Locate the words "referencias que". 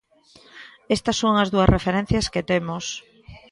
1.75-2.47